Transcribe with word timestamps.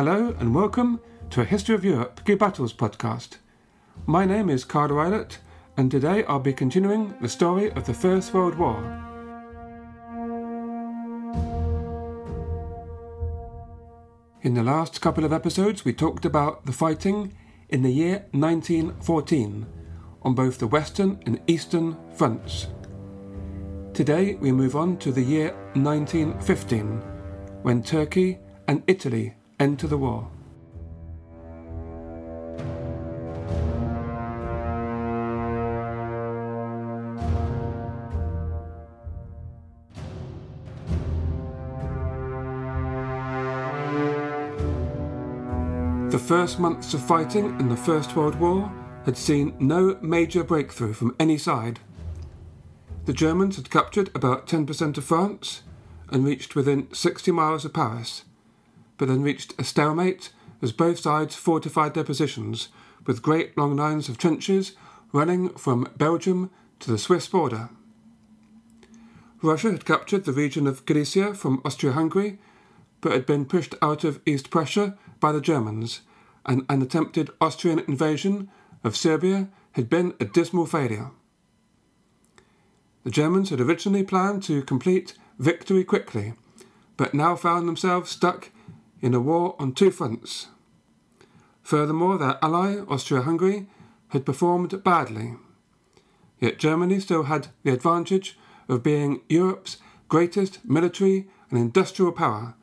Hello 0.00 0.34
and 0.40 0.54
welcome 0.54 0.98
to 1.28 1.42
a 1.42 1.44
History 1.44 1.74
of 1.74 1.84
Europe 1.84 2.24
Key 2.24 2.34
Battles 2.34 2.72
podcast. 2.72 3.36
My 4.06 4.24
name 4.24 4.48
is 4.48 4.64
Carl 4.64 4.88
Rylett, 4.88 5.36
and 5.76 5.90
today 5.90 6.24
I'll 6.24 6.40
be 6.40 6.54
continuing 6.54 7.14
the 7.20 7.28
story 7.28 7.70
of 7.72 7.84
the 7.84 7.92
First 7.92 8.32
World 8.32 8.54
War. 8.54 8.78
In 14.40 14.54
the 14.54 14.62
last 14.62 15.02
couple 15.02 15.26
of 15.26 15.34
episodes, 15.34 15.84
we 15.84 15.92
talked 15.92 16.24
about 16.24 16.64
the 16.64 16.72
fighting 16.72 17.36
in 17.68 17.82
the 17.82 17.92
year 17.92 18.24
1914 18.30 19.66
on 20.22 20.34
both 20.34 20.56
the 20.56 20.66
Western 20.66 21.20
and 21.26 21.42
Eastern 21.46 21.98
fronts. 22.14 22.68
Today, 23.92 24.36
we 24.36 24.50
move 24.50 24.76
on 24.76 24.96
to 24.96 25.12
the 25.12 25.20
year 25.20 25.54
1915, 25.74 27.02
when 27.60 27.82
Turkey 27.82 28.38
and 28.66 28.82
Italy 28.86 29.34
enter 29.60 29.86
the 29.86 29.98
war. 29.98 30.28
The 46.10 46.18
first 46.18 46.58
months 46.58 46.92
of 46.94 47.06
fighting 47.06 47.60
in 47.60 47.68
the 47.68 47.76
First 47.76 48.16
World 48.16 48.34
War 48.40 48.72
had 49.04 49.16
seen 49.16 49.54
no 49.60 49.96
major 50.00 50.42
breakthrough 50.42 50.92
from 50.92 51.14
any 51.20 51.38
side. 51.38 51.78
The 53.04 53.12
Germans 53.12 53.56
had 53.56 53.70
captured 53.70 54.10
about 54.14 54.46
10% 54.46 54.98
of 54.98 55.04
France 55.04 55.62
and 56.08 56.24
reached 56.24 56.56
within 56.56 56.92
60 56.92 57.30
miles 57.30 57.64
of 57.64 57.72
Paris, 57.72 58.24
but 59.00 59.08
then 59.08 59.22
reached 59.22 59.54
a 59.58 59.64
stalemate 59.64 60.30
as 60.60 60.72
both 60.72 60.98
sides 60.98 61.34
fortified 61.34 61.94
their 61.94 62.04
positions 62.04 62.68
with 63.06 63.22
great 63.22 63.56
long 63.56 63.74
lines 63.74 64.10
of 64.10 64.18
trenches 64.18 64.72
running 65.10 65.48
from 65.54 65.88
Belgium 65.96 66.50
to 66.80 66.90
the 66.90 66.98
Swiss 66.98 67.26
border. 67.26 67.70
Russia 69.40 69.70
had 69.70 69.86
captured 69.86 70.26
the 70.26 70.34
region 70.34 70.66
of 70.66 70.84
Galicia 70.84 71.32
from 71.32 71.62
Austria 71.64 71.92
Hungary, 71.92 72.38
but 73.00 73.12
had 73.12 73.24
been 73.24 73.46
pushed 73.46 73.74
out 73.80 74.04
of 74.04 74.20
East 74.26 74.50
Prussia 74.50 74.98
by 75.18 75.32
the 75.32 75.40
Germans, 75.40 76.02
and 76.44 76.66
an 76.68 76.82
attempted 76.82 77.30
Austrian 77.40 77.78
invasion 77.78 78.50
of 78.84 78.98
Serbia 78.98 79.48
had 79.72 79.88
been 79.88 80.12
a 80.20 80.26
dismal 80.26 80.66
failure. 80.66 81.10
The 83.04 83.10
Germans 83.10 83.48
had 83.48 83.62
originally 83.62 84.02
planned 84.02 84.42
to 84.42 84.60
complete 84.60 85.14
victory 85.38 85.84
quickly, 85.84 86.34
but 86.98 87.14
now 87.14 87.34
found 87.34 87.66
themselves 87.66 88.10
stuck 88.10 88.50
in 89.00 89.14
a 89.14 89.20
war 89.20 89.56
on 89.58 89.72
two 89.72 89.90
fronts. 89.90 90.48
Furthermore, 91.62 92.18
their 92.18 92.38
ally, 92.42 92.80
Austria 92.88 93.22
Hungary, 93.22 93.68
had 94.08 94.26
performed 94.26 94.82
badly. 94.82 95.36
Yet 96.40 96.58
Germany 96.58 97.00
still 97.00 97.24
had 97.24 97.48
the 97.62 97.72
advantage 97.72 98.38
of 98.68 98.82
being 98.82 99.22
Europe's 99.28 99.76
greatest 100.08 100.64
military 100.64 101.28
and 101.50 101.58
industrial 101.58 102.12
power, 102.12 102.54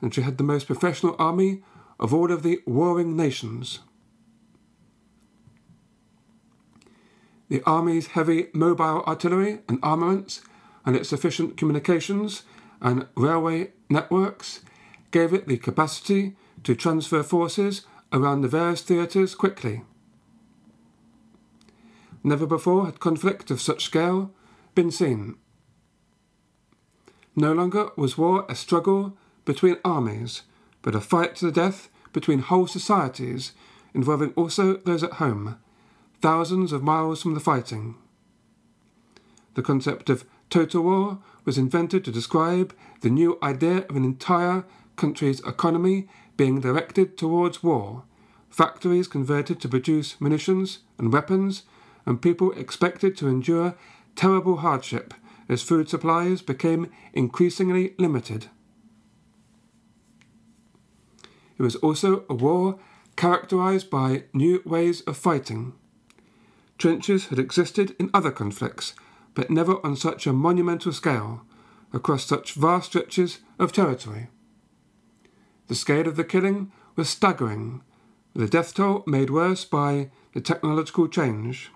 and 0.00 0.14
she 0.14 0.22
had 0.22 0.38
the 0.38 0.44
most 0.44 0.66
professional 0.66 1.14
army 1.18 1.62
of 2.00 2.14
all 2.14 2.32
of 2.32 2.42
the 2.42 2.60
warring 2.66 3.16
nations. 3.16 3.80
The 7.48 7.62
army's 7.62 8.08
heavy 8.08 8.48
mobile 8.52 9.02
artillery 9.06 9.60
and 9.68 9.78
armaments 9.82 10.42
and 10.84 10.94
its 10.94 11.12
efficient 11.12 11.56
communications 11.56 12.42
and 12.80 13.06
railway 13.16 13.72
networks 13.88 14.60
gave 15.10 15.32
it 15.32 15.46
the 15.46 15.56
capacity 15.56 16.36
to 16.64 16.74
transfer 16.74 17.22
forces 17.22 17.86
around 18.12 18.40
the 18.40 18.48
various 18.48 18.82
theatres 18.82 19.34
quickly. 19.34 19.82
Never 22.22 22.46
before 22.46 22.86
had 22.86 23.00
conflict 23.00 23.50
of 23.50 23.60
such 23.60 23.84
scale 23.84 24.32
been 24.74 24.90
seen. 24.90 25.36
No 27.36 27.52
longer 27.52 27.90
was 27.96 28.18
war 28.18 28.44
a 28.48 28.54
struggle 28.54 29.16
between 29.44 29.76
armies, 29.84 30.42
but 30.82 30.94
a 30.94 31.00
fight 31.00 31.36
to 31.36 31.46
the 31.46 31.52
death 31.52 31.88
between 32.12 32.40
whole 32.40 32.66
societies, 32.66 33.52
involving 33.94 34.32
also 34.34 34.76
those 34.78 35.02
at 35.02 35.14
home, 35.14 35.58
thousands 36.20 36.72
of 36.72 36.82
miles 36.82 37.22
from 37.22 37.34
the 37.34 37.40
fighting. 37.40 37.94
The 39.54 39.62
concept 39.62 40.10
of 40.10 40.24
total 40.50 40.82
war 40.82 41.18
was 41.44 41.58
invented 41.58 42.04
to 42.04 42.12
describe 42.12 42.74
the 43.00 43.10
new 43.10 43.38
idea 43.42 43.86
of 43.88 43.96
an 43.96 44.04
entire 44.04 44.64
country's 44.98 45.40
economy 45.40 46.08
being 46.36 46.60
directed 46.60 47.16
towards 47.16 47.62
war, 47.62 48.04
factories 48.50 49.08
converted 49.08 49.60
to 49.60 49.68
produce 49.68 50.20
munitions 50.20 50.80
and 50.98 51.12
weapons, 51.12 51.62
and 52.04 52.20
people 52.20 52.52
expected 52.52 53.16
to 53.16 53.28
endure 53.28 53.74
terrible 54.16 54.58
hardship 54.58 55.14
as 55.48 55.62
food 55.62 55.88
supplies 55.88 56.42
became 56.42 56.90
increasingly 57.14 57.94
limited. 57.98 58.48
It 61.58 61.62
was 61.62 61.76
also 61.76 62.24
a 62.28 62.34
war 62.34 62.78
characterized 63.16 63.90
by 63.90 64.24
new 64.32 64.62
ways 64.64 65.00
of 65.02 65.16
fighting. 65.16 65.72
Trenches 66.78 67.26
had 67.26 67.38
existed 67.38 67.96
in 67.98 68.10
other 68.14 68.30
conflicts, 68.30 68.94
but 69.34 69.50
never 69.50 69.84
on 69.84 69.96
such 69.96 70.26
a 70.26 70.32
monumental 70.32 70.92
scale, 70.92 71.42
across 71.92 72.24
such 72.24 72.52
vast 72.52 72.86
stretches 72.90 73.40
of 73.58 73.72
territory. 73.72 74.28
The 75.68 75.74
scale 75.74 76.08
of 76.08 76.16
the 76.16 76.24
killing 76.24 76.72
was 76.96 77.08
staggering, 77.08 77.82
with 78.34 78.42
the 78.42 78.50
death 78.50 78.74
toll 78.74 79.04
made 79.06 79.30
worse 79.30 79.64
by 79.64 80.10
the 80.32 80.40
technological 80.40 81.08
change. 81.08 81.70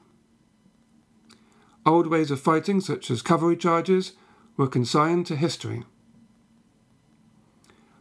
Old 1.84 2.06
ways 2.06 2.31
of 2.31 2.41
fighting, 2.41 2.81
such 2.81 3.10
as 3.10 3.22
cavalry 3.22 3.56
charges, 3.56 4.12
were 4.56 4.66
consigned 4.66 5.26
to 5.26 5.36
history. 5.36 5.84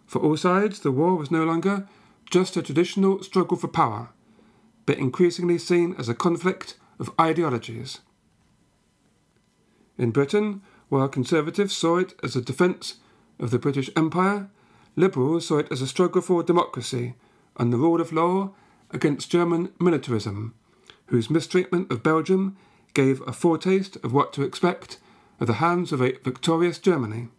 For 0.06 0.19
all 0.19 0.38
sides, 0.38 0.80
the 0.80 0.91
war 0.91 1.16
was 1.16 1.31
no 1.31 1.44
longer 1.44 1.88
just 2.30 2.56
a 2.56 2.62
traditional 2.62 3.22
struggle 3.24 3.57
for 3.57 3.68
power, 3.68 4.09
but 4.85 4.97
increasingly 4.97 5.57
seen 5.57 5.96
as 5.97 6.07
a 6.07 6.16
conflict 6.16 6.78
of 7.00 7.12
ideologies. 7.19 8.00
In 9.97 10.12
Britain, 10.12 10.62
while 10.90 11.07
conservatives 11.09 11.75
saw 11.75 11.97
it 11.97 12.13
as 12.24 12.35
a 12.35 12.41
defence 12.41 12.96
of 13.40 13.51
the 13.51 13.59
British 13.59 13.90
Empire, 13.96 14.50
Liberals 14.96 15.47
saw 15.47 15.59
it 15.59 15.72
as 15.72 15.81
a 15.81 15.88
struggle 15.88 16.22
for 16.22 16.44
democracy 16.44 17.16
and 17.57 17.72
the 17.72 17.78
rule 17.78 18.02
of 18.02 18.12
law 18.12 18.53
against 18.91 19.31
German 19.31 19.72
militarism, 19.79 20.53
whose 21.07 21.29
mistreatment 21.29 21.91
of 21.91 22.03
Belgium 22.03 22.57
gave 22.94 23.22
a 23.22 23.34
foretaste 23.34 23.97
of 24.03 24.13
what 24.13 24.34
to 24.34 24.44
expect 24.44 25.00
at 25.40 25.47
the 25.47 25.53
hands 25.53 25.91
of 25.91 26.01
a 26.01 26.18
victorious 26.24 26.77
Germany. 26.77 27.30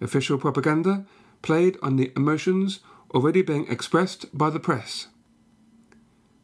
Official 0.00 0.38
propaganda 0.38 1.04
played 1.42 1.76
on 1.82 1.96
the 1.96 2.12
emotions 2.16 2.80
already 3.14 3.42
being 3.42 3.70
expressed 3.70 4.26
by 4.36 4.50
the 4.50 4.60
press. 4.60 5.08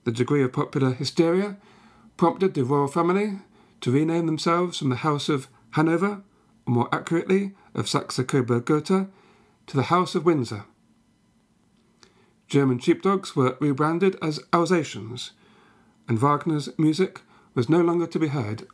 The 0.04 0.12
degree 0.12 0.42
of 0.42 0.52
popular 0.52 0.92
hysteria 0.92 1.56
prompted 2.16 2.54
the 2.54 2.64
royal 2.64 2.88
family 2.88 3.38
to 3.80 3.90
rename 3.90 4.26
themselves 4.26 4.78
from 4.78 4.88
the 4.88 4.96
House 4.96 5.28
of 5.28 5.48
Hanover, 5.72 6.22
or 6.66 6.72
more 6.72 6.88
accurately, 6.92 7.52
of 7.74 7.88
Saxe 7.88 8.20
Coburg 8.26 8.64
Gotha, 8.64 9.08
to 9.66 9.76
the 9.76 9.84
House 9.84 10.14
of 10.14 10.24
Windsor. 10.24 10.64
German 12.46 12.78
sheepdogs 12.78 13.34
were 13.34 13.56
rebranded 13.60 14.16
as 14.22 14.40
Alsatians, 14.52 15.32
and 16.08 16.18
Wagner's 16.18 16.68
music 16.78 17.20
was 17.54 17.68
no 17.68 17.80
longer 17.80 18.06
to 18.06 18.18
be 18.18 18.28
heard. 18.28 18.66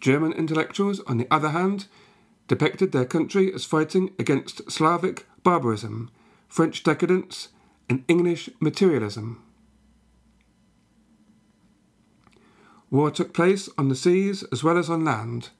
German 0.00 0.32
intellectuals, 0.32 1.00
on 1.00 1.16
the 1.16 1.26
other 1.30 1.50
hand, 1.50 1.86
depicted 2.46 2.92
their 2.92 3.04
country 3.04 3.52
as 3.52 3.64
fighting 3.64 4.12
against 4.18 4.70
Slavic 4.70 5.26
barbarism, 5.42 6.10
French 6.48 6.82
decadence, 6.82 7.48
and 7.88 8.04
English 8.08 8.50
materialism. 8.60 9.42
War 12.90 13.10
took 13.10 13.34
place 13.34 13.68
on 13.76 13.88
the 13.88 13.94
seas 13.94 14.42
as 14.50 14.64
well 14.64 14.78
as 14.78 14.88
on 14.88 15.04
land. 15.04 15.50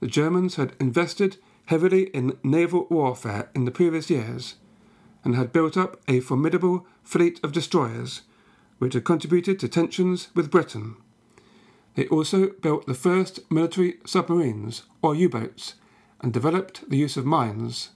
The 0.00 0.06
Germans 0.06 0.54
had 0.54 0.74
invested 0.78 1.36
heavily 1.68 2.04
in 2.14 2.34
naval 2.42 2.86
warfare 2.88 3.50
in 3.54 3.66
the 3.66 3.70
previous 3.70 4.08
years 4.08 4.54
and 5.22 5.36
had 5.36 5.52
built 5.52 5.76
up 5.76 6.00
a 6.08 6.18
formidable 6.20 6.86
fleet 7.04 7.38
of 7.44 7.52
destroyers, 7.52 8.22
which 8.78 8.94
had 8.94 9.04
contributed 9.04 9.58
to 9.58 9.68
tensions 9.68 10.28
with 10.34 10.50
Britain. 10.50 10.96
They 11.94 12.06
also 12.06 12.52
built 12.62 12.86
the 12.86 12.94
first 12.94 13.40
military 13.50 13.98
submarines, 14.06 14.84
or 15.02 15.14
U 15.14 15.28
boats, 15.28 15.74
and 16.22 16.32
developed 16.32 16.88
the 16.88 16.96
use 16.96 17.18
of 17.18 17.26
mines, 17.26 17.90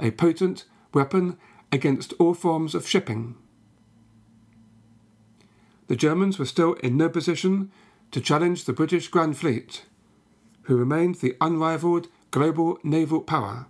a 0.00 0.10
potent 0.10 0.64
weapon 0.94 1.36
against 1.70 2.14
all 2.18 2.32
forms 2.32 2.74
of 2.74 2.88
shipping. 2.88 3.34
The 5.88 5.96
Germans 5.96 6.38
were 6.38 6.46
still 6.46 6.74
in 6.74 6.96
no 6.96 7.10
position 7.10 7.70
to 8.10 8.22
challenge 8.22 8.64
the 8.64 8.72
British 8.72 9.08
Grand 9.08 9.36
Fleet, 9.36 9.84
who 10.62 10.76
remained 10.76 11.16
the 11.16 11.36
unrivalled 11.42 12.08
global 12.30 12.78
naval 12.82 13.20
power, 13.20 13.66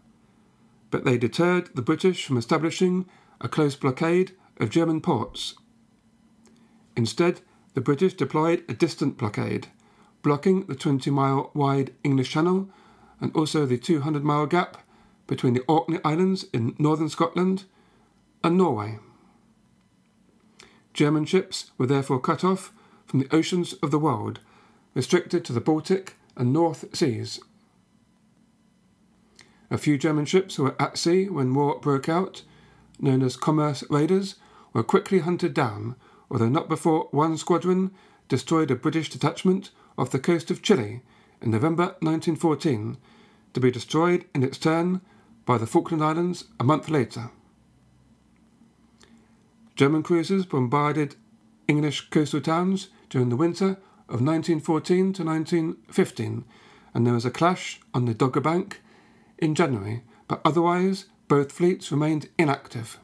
but 0.91 1.05
they 1.05 1.19
deterred 1.19 1.71
the 1.75 1.83
British 1.83 2.25
from 2.25 2.37
establishing 2.37 3.07
a 3.41 3.49
close 3.49 3.77
blockade 3.77 4.33
of 4.59 4.71
German 4.71 5.01
ports. 5.01 5.55
Instead, 6.97 7.41
the 7.75 7.81
British 7.81 8.15
deployed 8.15 8.65
a 8.69 8.75
distant 8.75 9.17
blockade, 9.17 9.69
blocking 10.23 10.67
the 10.67 10.75
20 10.75 11.11
mile 11.11 11.51
wide 11.55 11.95
English 12.03 12.31
Channel 12.31 12.69
and 13.21 13.35
also 13.37 13.67
the 13.67 13.79
200 13.79 14.25
mile 14.25 14.47
gap 14.47 14.79
between 15.27 15.55
the 15.55 15.65
Orkney 15.69 16.01
Islands 16.05 16.47
in 16.53 16.75
northern 16.79 17.09
Scotland 17.09 17.65
and 18.43 18.57
Norway. 18.57 18.99
German 20.93 21.25
ships 21.25 21.71
were 21.79 21.87
therefore 21.87 22.19
cut 22.19 22.43
off 22.43 22.73
from 23.07 23.21
the 23.21 23.33
oceans 23.35 23.75
of 23.75 23.91
the 23.91 23.99
world, 23.99 24.41
restricted 24.95 25.45
to 25.45 25.53
the 25.53 25.61
Baltic 25.61 26.17
and 26.37 26.53
North 26.53 26.85
Seas. 26.97 27.41
A 29.71 29.79
few 29.79 29.99
German 29.99 30.25
ships 30.25 30.59
were 30.59 30.75
at 30.81 30.97
sea 30.97 31.29
when 31.29 31.55
war 31.55 31.79
broke 31.79 32.09
out, 32.09 32.43
known 32.99 33.23
as 33.23 33.37
commerce 33.37 33.85
raiders, 33.91 34.37
were 34.73 34.83
quickly 34.83 35.21
hunted 35.21 35.53
down, 35.53 35.95
although 36.31 36.49
not 36.49 36.69
before 36.69 37.09
one 37.11 37.37
squadron 37.37 37.91
destroyed 38.29 38.71
a 38.71 38.77
British 38.77 39.11
detachment 39.11 39.71
off 39.97 40.11
the 40.11 40.19
coast 40.19 40.51
of 40.51 40.63
Chile 40.63 41.03
in 41.41 41.51
November 41.51 41.97
1914, 42.01 42.97
to 43.53 43.61
be 43.61 43.71
destroyed 43.71 44.25
in 44.35 44.43
its 44.43 44.59
turn 44.59 45.01
by 45.45 45.59
the 45.59 45.67
Falkland 45.67 46.03
Islands 46.03 46.45
a 46.59 46.65
month 46.65 46.89
later. 46.89 47.31
German 49.77 50.03
cruisers 50.03 50.45
bombarded 50.45 51.17
English 51.67 52.11
coastal 52.11 52.41
towns 52.41 52.89
during 53.11 53.29
the 53.29 53.37
winter 53.37 53.79
of 54.09 54.23
1914 54.23 55.13
to 55.13 55.25
1915, 55.25 56.45
and 56.95 57.07
there 57.07 57.15
was 57.15 57.25
a 57.25 57.31
clash 57.31 57.81
on 57.95 58.07
the 58.07 58.15
Dogger 58.15 58.41
Bank 58.41 58.81
in 59.39 59.55
January, 59.55 60.03
but 60.27 60.41
otherwise 60.45 61.07
both 61.29 61.53
fleets 61.53 61.93
remained 61.93 62.29
inactive. 62.39 62.99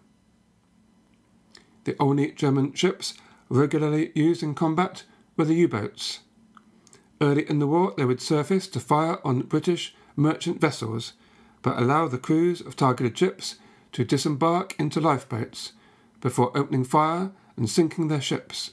The 1.85 1.97
only 2.01 2.33
German 2.33 2.73
ships 2.75 3.15
regularly 3.49 4.11
used 4.15 4.43
in 4.43 4.55
combat 4.55 5.05
were 5.37 5.45
the 5.45 5.55
U 5.55 5.69
boats. 5.69 6.21
Early 7.21 7.49
in 7.49 7.59
the 7.59 7.67
war, 7.67 7.95
they 7.97 8.05
would 8.05 8.21
surface 8.21 8.67
to 8.69 8.81
fire 8.81 9.19
on 9.25 9.43
British 9.43 9.95
merchant 10.17 10.61
vessels, 10.61 11.15
but 11.63 11.79
allow 11.79 12.09
the 12.09 12.19
crews 12.19 12.61
of 12.61 12.77
targeted 12.77 13.17
ships 13.17 13.57
to 13.93 14.05
disembark 14.05 14.75
into 14.79 15.01
lifeboats 15.01 15.73
before 16.21 16.57
opening 16.57 16.85
fire 16.85 17.31
and 17.57 17.71
sinking 17.71 18.09
their 18.09 18.21
ships. 18.21 18.73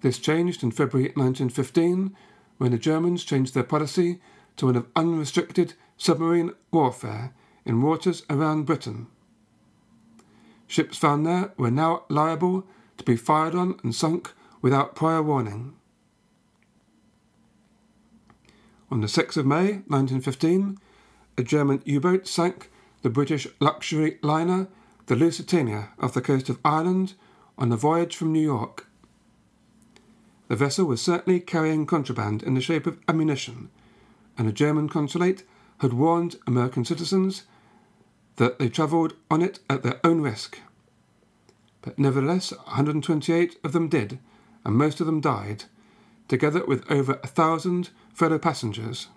This 0.00 0.18
changed 0.18 0.62
in 0.62 0.70
February 0.70 1.08
1915 1.14 2.16
when 2.58 2.72
the 2.72 2.78
Germans 2.78 3.24
changed 3.24 3.54
their 3.54 3.62
policy 3.62 4.20
to 4.56 4.66
one 4.66 4.76
of 4.76 4.86
unrestricted 4.96 5.74
submarine 5.96 6.52
warfare 6.70 7.34
in 7.64 7.82
waters 7.82 8.22
around 8.28 8.64
Britain. 8.64 9.06
Ships 10.66 10.98
found 10.98 11.24
there 11.24 11.52
were 11.56 11.70
now 11.70 12.04
liable 12.08 12.66
to 12.96 13.04
be 13.04 13.16
fired 13.16 13.54
on 13.54 13.78
and 13.82 13.94
sunk 13.94 14.32
without 14.62 14.96
prior 14.96 15.22
warning. 15.22 15.74
On 18.90 19.00
the 19.00 19.06
6th 19.06 19.36
of 19.36 19.46
May 19.46 19.82
1915, 19.88 20.78
a 21.38 21.42
German 21.42 21.82
U 21.84 22.00
boat 22.00 22.26
sank 22.26 22.70
the 23.02 23.10
British 23.10 23.46
luxury 23.60 24.18
liner 24.22 24.68
the 25.06 25.16
Lusitania 25.16 25.90
off 26.00 26.14
the 26.14 26.20
coast 26.20 26.48
of 26.48 26.58
Ireland 26.64 27.14
on 27.56 27.70
a 27.70 27.76
voyage 27.76 28.16
from 28.16 28.32
New 28.32 28.40
York. 28.40 28.86
The 30.48 30.56
vessel 30.56 30.84
was 30.84 31.02
certainly 31.02 31.40
carrying 31.40 31.86
contraband 31.86 32.42
in 32.42 32.54
the 32.54 32.60
shape 32.60 32.86
of 32.86 32.98
ammunition, 33.08 33.70
and 34.36 34.48
a 34.48 34.52
German 34.52 34.88
consulate 34.88 35.44
had 35.78 35.92
warned 35.92 36.36
American 36.46 36.84
citizens 36.84 37.44
that 38.36 38.58
they 38.58 38.68
travelled 38.68 39.14
on 39.30 39.42
it 39.42 39.58
at 39.68 39.82
their 39.82 40.00
own 40.04 40.20
risk. 40.20 40.60
But 41.82 41.98
nevertheless, 41.98 42.52
128 42.52 43.58
of 43.64 43.72
them 43.72 43.88
did, 43.88 44.18
and 44.64 44.74
most 44.74 45.00
of 45.00 45.06
them 45.06 45.20
died, 45.20 45.64
together 46.28 46.64
with 46.64 46.90
over 46.90 47.20
a 47.22 47.28
thousand 47.28 47.90
fellow 48.12 48.38
passengers. 48.38 49.08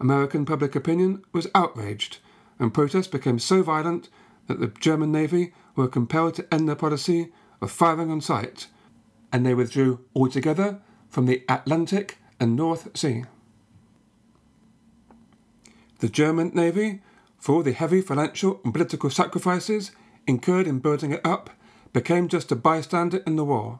American 0.00 0.44
public 0.44 0.74
opinion 0.74 1.24
was 1.32 1.48
outraged 1.54 2.18
and 2.58 2.72
protests 2.74 3.08
became 3.08 3.38
so 3.38 3.62
violent 3.62 4.08
that 4.46 4.60
the 4.60 4.68
German 4.68 5.10
Navy 5.10 5.52
were 5.74 5.88
compelled 5.88 6.34
to 6.34 6.54
end 6.54 6.68
their 6.68 6.76
policy 6.76 7.32
of 7.60 7.70
firing 7.70 8.10
on 8.10 8.20
sight, 8.20 8.68
and 9.32 9.44
they 9.44 9.54
withdrew 9.54 10.00
altogether 10.14 10.80
from 11.08 11.26
the 11.26 11.42
Atlantic 11.48 12.18
and 12.38 12.54
North 12.54 12.96
Sea. 12.96 13.24
The 16.02 16.08
German 16.08 16.50
Navy, 16.52 17.00
for 17.38 17.54
all 17.54 17.62
the 17.62 17.70
heavy 17.70 18.00
financial 18.00 18.60
and 18.64 18.72
political 18.72 19.08
sacrifices 19.08 19.92
incurred 20.26 20.66
in 20.66 20.80
building 20.80 21.12
it 21.12 21.24
up, 21.24 21.48
became 21.92 22.26
just 22.26 22.50
a 22.50 22.56
bystander 22.56 23.18
in 23.18 23.36
the 23.36 23.44
war. 23.44 23.78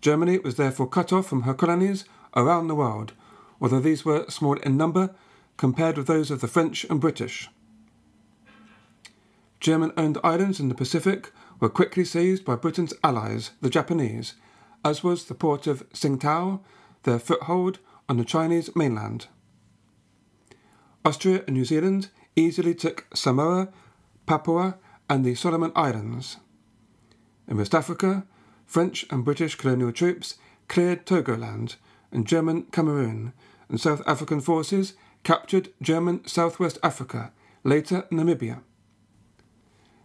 Germany 0.00 0.38
was 0.38 0.54
therefore 0.54 0.86
cut 0.86 1.12
off 1.12 1.26
from 1.26 1.42
her 1.42 1.52
colonies 1.52 2.04
around 2.36 2.68
the 2.68 2.76
world, 2.76 3.12
although 3.60 3.80
these 3.80 4.04
were 4.04 4.26
small 4.28 4.54
in 4.58 4.76
number 4.76 5.16
compared 5.56 5.98
with 5.98 6.06
those 6.06 6.30
of 6.30 6.40
the 6.40 6.46
French 6.46 6.84
and 6.84 7.00
British. 7.00 7.50
German 9.58 9.92
owned 9.96 10.18
islands 10.22 10.60
in 10.60 10.68
the 10.68 10.76
Pacific 10.76 11.32
were 11.58 11.68
quickly 11.68 12.04
seized 12.04 12.44
by 12.44 12.54
Britain's 12.54 12.94
allies, 13.02 13.50
the 13.60 13.68
Japanese, 13.68 14.34
as 14.84 15.02
was 15.02 15.24
the 15.24 15.34
port 15.34 15.66
of 15.66 15.90
Tsingtao, 15.90 16.60
their 17.02 17.18
foothold 17.18 17.80
on 18.08 18.16
the 18.16 18.24
Chinese 18.24 18.76
mainland. 18.76 19.26
Australia 21.06 21.44
and 21.46 21.54
New 21.56 21.64
Zealand 21.64 22.08
easily 22.34 22.74
took 22.74 23.06
Samoa, 23.14 23.68
Papua, 24.26 24.76
and 25.08 25.24
the 25.24 25.36
Solomon 25.36 25.70
Islands. 25.76 26.38
In 27.46 27.56
West 27.56 27.76
Africa, 27.76 28.26
French 28.66 29.06
and 29.08 29.24
British 29.24 29.54
colonial 29.54 29.92
troops 29.92 30.34
cleared 30.66 31.06
Togoland 31.06 31.76
and 32.10 32.26
German 32.26 32.64
Cameroon, 32.72 33.32
and 33.68 33.80
South 33.80 34.02
African 34.04 34.40
forces 34.40 34.94
captured 35.22 35.72
German 35.80 36.26
Southwest 36.26 36.76
Africa, 36.82 37.30
later 37.62 38.02
Namibia. 38.10 38.62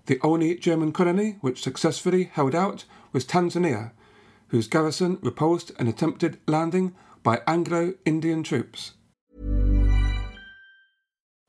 The 0.05 0.20
only 0.22 0.55
German 0.55 0.91
colony 0.91 1.38
which 1.41 1.63
successfully 1.63 2.25
held 2.25 2.53
out 2.53 2.86
was 3.12 3.25
Tanzania, 3.25 3.91
whose 4.50 4.67
garrison 4.67 5.17
repulsed 5.24 5.72
an 5.79 5.88
attempted 5.88 6.39
landing 6.48 6.93
by 7.24 7.41
Anglo 7.48 7.96
Indian 8.05 8.43
troops. 8.43 8.91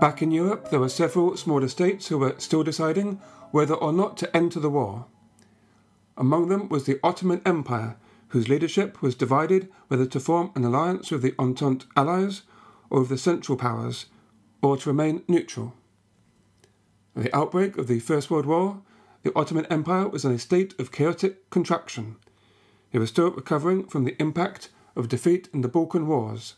Back 0.00 0.22
in 0.22 0.30
Europe, 0.30 0.70
there 0.70 0.80
were 0.80 0.88
several 0.88 1.36
smaller 1.36 1.68
states 1.68 2.08
who 2.08 2.16
were 2.16 2.34
still 2.38 2.62
deciding 2.62 3.20
whether 3.50 3.74
or 3.74 3.92
not 3.92 4.16
to 4.18 4.34
enter 4.34 4.58
the 4.58 4.70
war. 4.70 5.04
Among 6.16 6.48
them 6.48 6.70
was 6.70 6.84
the 6.84 6.98
Ottoman 7.02 7.42
Empire, 7.44 7.98
whose 8.28 8.48
leadership 8.48 9.02
was 9.02 9.14
divided 9.14 9.68
whether 9.88 10.06
to 10.06 10.18
form 10.18 10.52
an 10.54 10.64
alliance 10.64 11.10
with 11.10 11.20
the 11.20 11.34
Entente 11.38 11.84
allies 11.96 12.42
or 12.88 13.00
with 13.00 13.10
the 13.10 13.18
Central 13.18 13.58
Powers, 13.58 14.06
or 14.62 14.78
to 14.78 14.88
remain 14.88 15.22
neutral. 15.28 15.74
At 17.14 17.24
the 17.24 17.36
outbreak 17.36 17.76
of 17.76 17.86
the 17.86 18.00
First 18.00 18.30
World 18.30 18.46
War, 18.46 18.80
the 19.22 19.36
Ottoman 19.36 19.66
Empire 19.66 20.08
was 20.08 20.24
in 20.24 20.32
a 20.32 20.38
state 20.38 20.74
of 20.80 20.92
chaotic 20.92 21.50
contraction. 21.50 22.16
It 22.90 23.00
was 23.00 23.10
still 23.10 23.30
recovering 23.30 23.86
from 23.86 24.04
the 24.04 24.16
impact 24.18 24.70
of 24.96 25.08
defeat 25.08 25.50
in 25.52 25.60
the 25.60 25.68
Balkan 25.68 26.06
Wars. 26.06 26.54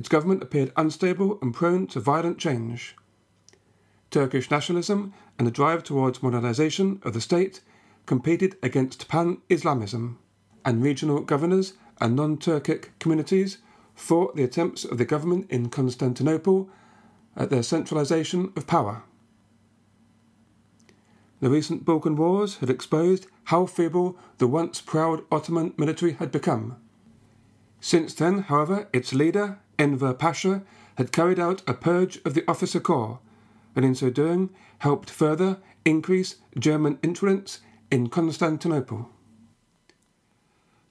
Its 0.00 0.08
government 0.08 0.42
appeared 0.42 0.72
unstable 0.78 1.38
and 1.42 1.52
prone 1.52 1.86
to 1.86 2.00
violent 2.00 2.38
change. 2.38 2.96
Turkish 4.10 4.50
nationalism 4.50 5.12
and 5.38 5.46
the 5.46 5.50
drive 5.50 5.84
towards 5.84 6.22
modernization 6.22 7.02
of 7.02 7.12
the 7.12 7.20
state 7.20 7.60
competed 8.06 8.56
against 8.62 9.08
pan 9.08 9.42
Islamism, 9.50 10.18
and 10.64 10.82
regional 10.82 11.20
governors 11.20 11.74
and 12.00 12.16
non 12.16 12.38
Turkic 12.38 12.98
communities 12.98 13.58
fought 13.94 14.34
the 14.36 14.42
attempts 14.42 14.86
of 14.86 14.96
the 14.96 15.04
government 15.04 15.50
in 15.50 15.68
Constantinople 15.68 16.70
at 17.36 17.50
their 17.50 17.62
centralization 17.62 18.54
of 18.56 18.66
power. 18.66 19.02
The 21.40 21.50
recent 21.50 21.84
Balkan 21.84 22.16
Wars 22.16 22.56
had 22.60 22.70
exposed 22.70 23.26
how 23.44 23.66
feeble 23.66 24.16
the 24.38 24.48
once 24.48 24.80
proud 24.80 25.24
Ottoman 25.30 25.74
military 25.76 26.12
had 26.12 26.32
become. 26.32 26.76
Since 27.82 28.14
then, 28.14 28.44
however, 28.44 28.88
its 28.94 29.12
leader, 29.12 29.58
Enver 29.80 30.12
Pasha, 30.12 30.62
had 30.96 31.10
carried 31.10 31.40
out 31.40 31.62
a 31.66 31.72
purge 31.72 32.20
of 32.26 32.34
the 32.34 32.44
officer 32.46 32.78
corps, 32.78 33.18
and 33.74 33.82
in 33.84 33.94
so 33.94 34.10
doing 34.10 34.50
helped 34.80 35.08
further 35.08 35.58
increase 35.86 36.36
German 36.58 36.98
influence 37.02 37.60
in 37.90 38.10
Constantinople. 38.10 39.08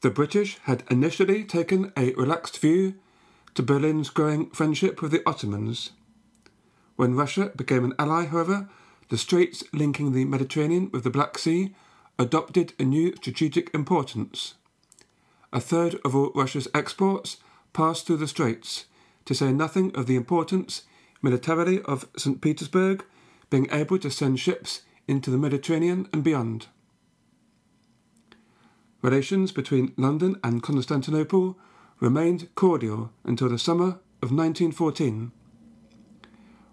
The 0.02 0.10
British 0.10 0.58
had 0.64 0.84
initially 0.90 1.44
taken 1.44 1.94
a 1.96 2.14
relaxed 2.14 2.58
view 2.58 2.96
to 3.54 3.62
Berlin's 3.62 4.10
growing 4.10 4.50
friendship 4.50 5.02
with 5.02 5.12
the 5.12 5.22
Ottomans. 5.26 5.92
When 6.96 7.16
Russia 7.16 7.52
became 7.56 7.86
an 7.86 7.94
ally, 8.00 8.26
however, 8.26 8.70
the 9.10 9.18
straits 9.18 9.64
linking 9.72 10.14
the 10.14 10.26
Mediterranean 10.26 10.90
with 10.92 11.04
the 11.04 11.10
Black 11.10 11.38
Sea 11.38 11.76
adopted 12.18 12.74
a 12.80 12.84
new 12.84 13.16
strategic 13.18 13.74
importance. 13.74 14.56
A 15.54 15.60
third 15.60 16.00
of 16.04 16.16
all 16.16 16.32
Russia's 16.34 16.68
exports 16.74 17.38
passed 17.74 18.06
through 18.06 18.18
the 18.18 18.28
straits, 18.28 18.86
to 19.26 19.34
say 19.34 19.52
nothing 19.52 19.96
of 19.96 20.06
the 20.06 20.16
importance 20.16 20.84
militarily 21.22 21.82
of 21.84 22.08
St. 22.18 22.42
Petersburg 22.42 23.04
being 23.50 23.68
able 23.72 23.98
to 24.00 24.10
send 24.10 24.40
ships 24.40 24.82
into 25.08 25.30
the 25.30 25.38
Mediterranean 25.38 26.08
and 26.14 26.24
beyond. 26.24 26.68
Relations 29.02 29.52
between 29.52 29.94
London 29.98 30.38
and 30.44 30.62
Constantinople 30.62 31.58
remained 32.00 32.54
cordial 32.56 33.12
until 33.24 33.50
the 33.50 33.58
summer 33.58 34.00
of 34.22 34.32
1914. 34.32 35.32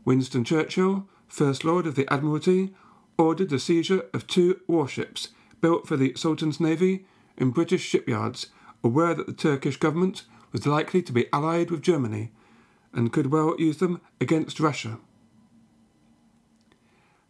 Winston 0.05 0.45
Churchill 0.45 1.09
First 1.29 1.65
Lord 1.65 1.87
of 1.87 1.97
the 1.97 2.11
Admiralty, 2.12 2.75
ordered 3.19 3.50
the 3.50 3.59
seizure 3.59 4.05
of 4.15 4.26
two 4.26 4.61
warships 4.67 5.29
built 5.61 5.87
for 5.87 5.97
the 5.97 6.15
Sultan's 6.15 6.61
Navy 6.61 7.07
in 7.37 7.50
British 7.50 7.83
shipyards, 7.83 8.47
aware 8.85 9.15
that 9.15 9.26
the 9.26 9.33
Turkish 9.33 9.76
government 9.76 10.25
was 10.53 10.67
likely 10.67 11.03
to 11.03 11.12
be 11.12 11.26
allied 11.33 11.71
with 11.71 11.83
Germany 11.83 12.33
and 12.93 13.12
could 13.12 13.33
well 13.33 13.55
use 13.59 13.79
them 13.79 14.00
against 14.21 14.61
Russia. 14.61 14.99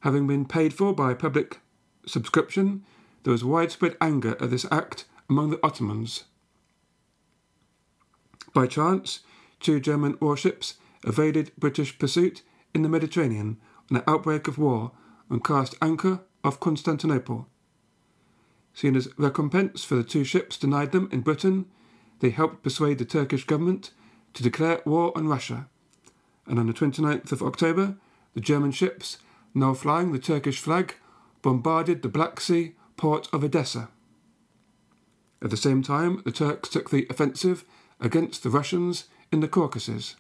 Having 0.00 0.26
been 0.26 0.44
paid 0.44 0.72
for 0.72 0.94
by 0.94 1.14
public 1.14 1.60
subscription, 2.06 2.84
there 3.24 3.32
was 3.32 3.42
widespread 3.42 3.96
anger 4.00 4.36
at 4.40 4.50
this 4.50 4.66
act 4.70 5.04
among 5.28 5.50
the 5.50 5.58
Ottomans. 5.62 6.24
By 8.54 8.66
chance, 8.66 9.20
two 9.60 9.80
German 9.80 10.16
warships 10.20 10.74
evaded 11.04 11.52
British 11.58 11.98
pursuit 11.98 12.42
in 12.74 12.82
the 12.82 12.88
Mediterranean 12.88 13.58
on 13.90 13.98
an 13.98 14.04
outbreak 14.06 14.46
of 14.48 14.58
war 14.58 14.92
and 15.28 15.42
cast 15.42 15.74
anchor 15.82 16.20
off 16.44 16.60
Constantinople. 16.60 17.48
Seen 18.72 18.94
as 18.94 19.08
recompense 19.16 19.84
for 19.84 19.96
the 19.96 20.04
two 20.04 20.22
ships 20.22 20.56
denied 20.56 20.92
them 20.92 21.08
in 21.10 21.22
Britain, 21.22 21.66
they 22.20 22.30
helped 22.30 22.62
persuade 22.62 22.98
the 22.98 23.04
Turkish 23.04 23.44
government 23.44 23.90
to 24.34 24.42
declare 24.42 24.82
war 24.84 25.12
on 25.16 25.28
Russia, 25.28 25.68
and 26.46 26.58
on 26.58 26.66
the 26.66 26.72
29th 26.72 27.32
of 27.32 27.42
October, 27.42 27.96
the 28.34 28.40
German 28.40 28.70
ships, 28.70 29.18
now 29.54 29.74
flying 29.74 30.12
the 30.12 30.18
Turkish 30.18 30.60
flag, 30.60 30.94
bombarded 31.42 32.02
the 32.02 32.08
Black 32.08 32.40
Sea 32.40 32.74
port 32.96 33.28
of 33.32 33.44
Odessa. 33.44 33.88
At 35.42 35.50
the 35.50 35.56
same 35.56 35.82
time, 35.82 36.22
the 36.24 36.32
Turks 36.32 36.68
took 36.68 36.90
the 36.90 37.06
offensive 37.10 37.64
against 38.00 38.42
the 38.42 38.50
Russians 38.50 39.04
in 39.32 39.40
the 39.40 39.48
Caucasus. 39.48 40.16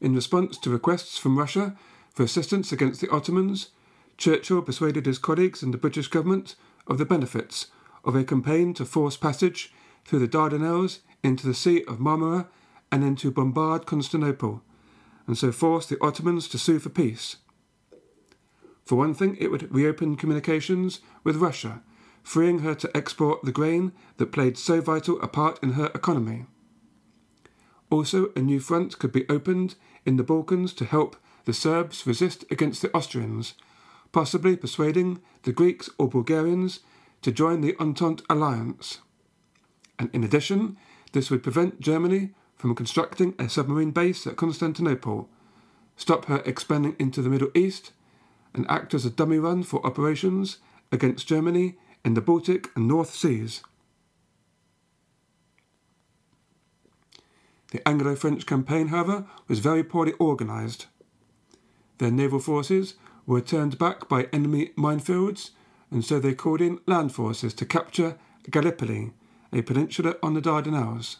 In 0.00 0.14
response 0.14 0.58
to 0.58 0.70
requests 0.70 1.16
from 1.18 1.38
Russia 1.38 1.76
for 2.12 2.22
assistance 2.22 2.70
against 2.70 3.00
the 3.00 3.10
Ottomans, 3.10 3.70
Churchill 4.16 4.62
persuaded 4.62 5.06
his 5.06 5.18
colleagues 5.18 5.62
in 5.62 5.70
the 5.70 5.78
British 5.78 6.08
government 6.08 6.54
of 6.86 6.98
the 6.98 7.04
benefits 7.04 7.66
of 8.04 8.14
a 8.14 8.24
campaign 8.24 8.72
to 8.74 8.84
force 8.84 9.16
passage 9.16 9.72
through 10.04 10.20
the 10.20 10.28
Dardanelles 10.28 11.00
into 11.22 11.46
the 11.46 11.54
Sea 11.54 11.84
of 11.88 11.98
Marmara 11.98 12.46
and 12.90 13.02
then 13.02 13.16
to 13.16 13.30
bombard 13.30 13.84
Constantinople, 13.84 14.62
and 15.26 15.36
so 15.36 15.50
force 15.50 15.86
the 15.86 16.00
Ottomans 16.00 16.48
to 16.48 16.58
sue 16.58 16.78
for 16.78 16.88
peace. 16.88 17.36
For 18.84 18.94
one 18.94 19.14
thing, 19.14 19.36
it 19.40 19.50
would 19.50 19.74
reopen 19.74 20.16
communications 20.16 21.00
with 21.24 21.36
Russia, 21.36 21.82
freeing 22.22 22.60
her 22.60 22.74
to 22.76 22.96
export 22.96 23.42
the 23.42 23.52
grain 23.52 23.92
that 24.18 24.32
played 24.32 24.56
so 24.56 24.80
vital 24.80 25.20
a 25.20 25.26
part 25.28 25.58
in 25.62 25.72
her 25.72 25.90
economy. 25.94 26.46
Also, 27.90 28.30
a 28.36 28.40
new 28.40 28.60
front 28.60 28.98
could 28.98 29.12
be 29.12 29.28
opened 29.28 29.74
in 30.04 30.16
the 30.16 30.22
Balkans 30.22 30.72
to 30.74 30.84
help 30.84 31.16
the 31.44 31.52
Serbs 31.52 32.06
resist 32.06 32.44
against 32.50 32.82
the 32.82 32.94
Austrians, 32.96 33.54
possibly 34.16 34.56
persuading 34.56 35.20
the 35.42 35.52
Greeks 35.52 35.90
or 35.98 36.08
Bulgarians 36.08 36.80
to 37.20 37.30
join 37.30 37.60
the 37.60 37.76
Entente 37.78 38.24
alliance. 38.30 39.00
And 39.98 40.08
in 40.14 40.24
addition, 40.24 40.78
this 41.12 41.30
would 41.30 41.42
prevent 41.42 41.80
Germany 41.80 42.30
from 42.56 42.74
constructing 42.74 43.34
a 43.38 43.50
submarine 43.50 43.90
base 43.90 44.26
at 44.26 44.36
Constantinople, 44.36 45.28
stop 45.98 46.24
her 46.24 46.42
expanding 46.46 46.96
into 46.98 47.20
the 47.20 47.28
Middle 47.28 47.50
East, 47.54 47.92
and 48.54 48.64
act 48.70 48.94
as 48.94 49.04
a 49.04 49.10
dummy 49.10 49.38
run 49.38 49.62
for 49.62 49.84
operations 49.86 50.60
against 50.90 51.28
Germany 51.28 51.76
in 52.02 52.14
the 52.14 52.22
Baltic 52.22 52.70
and 52.74 52.88
North 52.88 53.12
Seas. 53.12 53.60
The 57.70 57.86
Anglo 57.86 58.16
French 58.16 58.46
campaign, 58.46 58.88
however, 58.88 59.26
was 59.46 59.58
very 59.58 59.84
poorly 59.84 60.14
organised. 60.18 60.86
Their 61.98 62.10
naval 62.10 62.38
forces 62.38 62.94
were 63.26 63.40
turned 63.40 63.78
back 63.78 64.08
by 64.08 64.28
enemy 64.32 64.70
minefields, 64.76 65.50
and 65.90 66.04
so 66.04 66.18
they 66.18 66.34
called 66.34 66.60
in 66.60 66.80
land 66.86 67.12
forces 67.12 67.54
to 67.54 67.66
capture 67.66 68.18
Gallipoli, 68.50 69.12
a 69.52 69.62
peninsula 69.62 70.16
on 70.22 70.34
the 70.34 70.40
Dardanelles. 70.40 71.16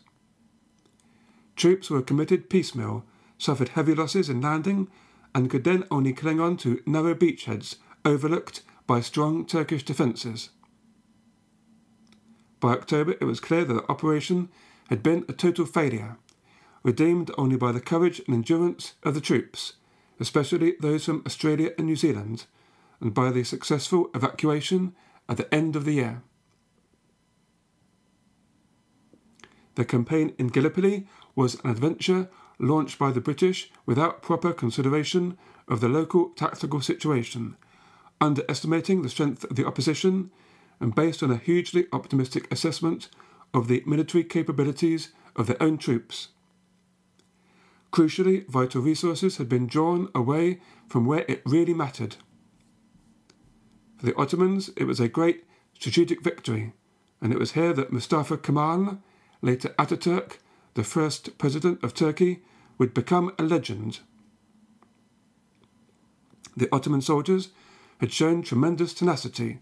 Troops 1.57 1.91
were 1.91 2.03
committed 2.03 2.51
piecemeal, 2.51 3.05
suffered 3.39 3.71
heavy 3.71 3.95
losses 3.95 4.29
in 4.29 4.41
landing, 4.41 4.89
and 5.35 5.51
could 5.51 5.65
then 5.65 5.85
only 5.91 6.13
cling 6.13 6.41
on 6.41 6.57
to 6.59 6.83
narrow 6.87 7.15
beachheads 7.15 7.77
overlooked 8.05 8.63
by 8.87 9.01
strong 9.01 9.45
Turkish 9.45 9.85
defences. 9.85 10.51
By 12.61 12.73
October, 12.73 13.13
it 13.13 13.25
was 13.25 13.41
clear 13.41 13.65
that 13.65 13.75
the 13.75 13.91
operation 13.91 14.49
had 14.89 15.03
been 15.03 15.25
a 15.29 15.33
total 15.33 15.67
failure 15.67 16.17
redeemed 16.83 17.33
only 17.37 17.57
by 17.57 17.73
the 17.73 17.81
courage 17.81 18.21
and 18.27 18.35
endurance 18.35 18.95
of 19.03 19.15
the 19.15 19.21
troops, 19.21 19.73
especially 20.21 20.75
those 20.81 21.05
from 21.05 21.23
Australia 21.27 21.73
and 21.77 21.87
New 21.87 21.97
Zealand, 21.97 22.47
and 23.01 23.13
by 23.13 23.31
the 23.31 23.45
successful 23.45 24.11
evacuation 24.15 24.95
at 25.29 25.37
the 25.37 25.55
end 25.55 25.77
of 25.77 25.85
the 25.85 25.93
year. 25.93 26.23
The 29.75 29.85
campaign 29.85 30.35
in 30.39 30.49
Gallipoli 30.49 31.07
was 31.35 31.63
an 31.63 31.71
adventure 31.71 32.29
launched 32.59 32.99
by 32.99 33.11
the 33.11 33.21
British 33.21 33.71
without 33.85 34.23
proper 34.23 34.53
consideration 34.53 35.37
of 35.69 35.81
the 35.81 35.89
local 35.89 36.31
tactical 36.31 36.81
situation, 36.81 37.57
underestimating 38.21 39.03
the 39.03 39.11
strength 39.11 39.45
of 39.45 39.57
the 39.57 39.67
opposition, 39.67 40.31
and 40.81 40.95
based 40.95 41.23
on 41.23 41.31
a 41.31 41.37
hugely 41.37 41.87
optimistic 41.93 42.51
assessment 42.51 43.11
of 43.53 43.69
the 43.69 43.83
military 43.87 44.25
capabilities 44.25 45.13
of 45.35 45.47
their 45.47 45.63
own 45.63 45.77
troops. 45.77 46.29
Crucially, 47.93 48.47
vital 48.49 48.83
resources 48.83 49.37
had 49.39 49.49
been 49.49 49.67
drawn 49.67 50.09
away 50.15 50.61
from 50.89 51.07
where 51.07 51.25
it 51.29 51.43
really 51.47 51.75
mattered. 51.75 52.17
For 53.97 54.07
the 54.07 54.17
Ottomans, 54.17 54.71
it 54.77 54.85
was 54.85 55.01
a 55.01 55.09
great 55.09 55.45
strategic 55.75 56.23
victory, 56.23 56.73
and 57.21 57.33
it 57.33 57.39
was 57.39 57.53
here 57.53 57.73
that 57.73 57.93
Mustafa 57.93 58.37
Kemal, 58.37 58.99
later 59.41 59.71
Ataturk, 59.79 60.39
the 60.75 60.85
first 60.85 61.39
president 61.39 61.83
of 61.83 61.95
Turkey, 61.95 62.43
would 62.79 62.93
become 62.93 63.33
a 63.39 63.43
legend. 63.43 64.01
The 66.57 66.69
Ottoman 66.73 67.01
soldiers 67.01 67.49
had 67.99 68.13
shown 68.13 68.43
tremendous 68.43 68.93
tenacity 68.93 69.61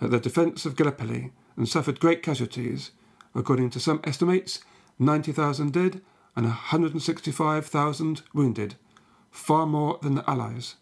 at 0.00 0.10
the 0.10 0.20
defence 0.20 0.66
of 0.66 0.76
Gallipoli 0.76 1.32
and 1.56 1.68
suffered 1.68 2.00
great 2.00 2.22
casualties, 2.22 2.90
according 3.34 3.70
to 3.70 3.80
some 3.80 4.00
estimates, 4.04 4.60
90,000 4.98 5.72
dead 5.72 6.02
and 6.36 6.46
165,000 6.46 8.22
wounded, 8.32 8.76
far 9.30 9.66
more 9.66 9.98
than 10.02 10.14
the 10.14 10.28
Allies. 10.28 10.76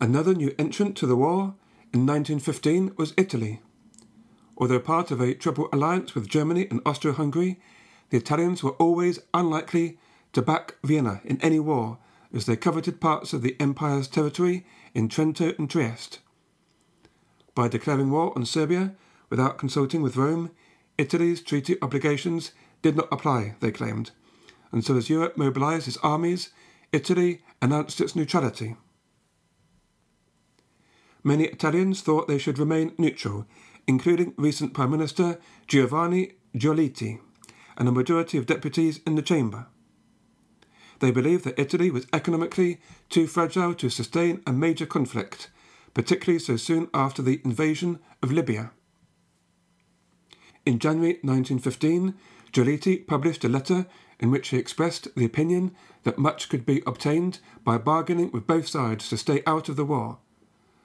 Another 0.00 0.34
new 0.34 0.54
entrant 0.58 0.96
to 0.96 1.06
the 1.06 1.16
war 1.16 1.54
in 1.92 2.06
1915 2.06 2.92
was 2.96 3.12
Italy. 3.16 3.60
Although 4.56 4.80
part 4.80 5.10
of 5.10 5.20
a 5.20 5.34
triple 5.34 5.68
alliance 5.72 6.14
with 6.14 6.28
Germany 6.28 6.66
and 6.70 6.80
Austro 6.86 7.12
Hungary, 7.12 7.60
the 8.10 8.16
Italians 8.16 8.62
were 8.62 8.72
always 8.72 9.18
unlikely 9.34 9.98
to 10.32 10.42
back 10.42 10.76
Vienna 10.84 11.20
in 11.24 11.40
any 11.40 11.58
war, 11.58 11.98
as 12.32 12.46
they 12.46 12.56
coveted 12.56 13.00
parts 13.00 13.32
of 13.32 13.42
the 13.42 13.56
Empire's 13.58 14.08
territory 14.08 14.64
in 14.94 15.08
Trento 15.08 15.58
and 15.58 15.68
Trieste. 15.68 16.20
By 17.54 17.68
declaring 17.68 18.10
war 18.10 18.32
on 18.36 18.46
Serbia 18.46 18.94
without 19.28 19.58
consulting 19.58 20.02
with 20.02 20.16
Rome, 20.16 20.50
Italy's 21.00 21.40
treaty 21.40 21.76
obligations 21.80 22.52
did 22.82 22.94
not 22.94 23.08
apply, 23.10 23.54
they 23.60 23.70
claimed, 23.70 24.10
and 24.70 24.84
so 24.84 24.98
as 24.98 25.08
Europe 25.08 25.34
mobilized 25.34 25.88
its 25.88 25.96
armies, 26.02 26.50
Italy 26.92 27.40
announced 27.62 28.02
its 28.02 28.14
neutrality. 28.14 28.76
Many 31.24 31.44
Italians 31.44 32.02
thought 32.02 32.28
they 32.28 32.36
should 32.36 32.58
remain 32.58 32.92
neutral, 32.98 33.46
including 33.86 34.34
recent 34.36 34.74
Prime 34.74 34.90
Minister 34.90 35.38
Giovanni 35.66 36.34
Giolitti 36.54 37.18
and 37.78 37.88
a 37.88 37.92
majority 37.92 38.36
of 38.36 38.44
deputies 38.44 39.00
in 39.06 39.14
the 39.14 39.22
chamber. 39.22 39.68
They 40.98 41.10
believed 41.10 41.44
that 41.44 41.58
Italy 41.58 41.90
was 41.90 42.06
economically 42.12 42.78
too 43.08 43.26
fragile 43.26 43.72
to 43.74 43.88
sustain 43.88 44.42
a 44.46 44.52
major 44.52 44.84
conflict, 44.84 45.48
particularly 45.94 46.40
so 46.40 46.58
soon 46.58 46.90
after 46.92 47.22
the 47.22 47.40
invasion 47.42 48.00
of 48.22 48.30
Libya. 48.30 48.72
In 50.70 50.78
January 50.78 51.14
1915, 51.22 52.14
Giolitti 52.52 53.04
published 53.04 53.44
a 53.44 53.48
letter 53.48 53.86
in 54.20 54.30
which 54.30 54.50
he 54.50 54.56
expressed 54.56 55.12
the 55.16 55.24
opinion 55.24 55.74
that 56.04 56.16
much 56.16 56.48
could 56.48 56.64
be 56.64 56.80
obtained 56.86 57.40
by 57.64 57.76
bargaining 57.76 58.30
with 58.30 58.46
both 58.46 58.68
sides 58.68 59.08
to 59.08 59.16
stay 59.16 59.42
out 59.48 59.68
of 59.68 59.74
the 59.74 59.84
war. 59.84 60.18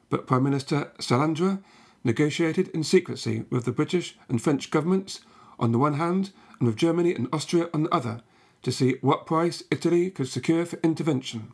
But 0.09 0.25
Prime 0.25 0.41
Minister 0.41 0.91
Salandra 0.97 1.61
negotiated 2.03 2.69
in 2.69 2.83
secrecy 2.83 3.45
with 3.51 3.65
the 3.65 3.71
British 3.71 4.17
and 4.27 4.41
French 4.41 4.71
governments 4.71 5.19
on 5.59 5.71
the 5.71 5.77
one 5.77 5.99
hand 5.99 6.31
and 6.57 6.65
with 6.65 6.77
Germany 6.77 7.13
and 7.13 7.27
Austria 7.31 7.69
on 7.71 7.83
the 7.83 7.93
other 7.93 8.23
to 8.63 8.71
see 8.71 8.95
what 9.01 9.27
price 9.27 9.61
Italy 9.69 10.09
could 10.09 10.29
secure 10.29 10.65
for 10.65 10.79
intervention. 10.81 11.53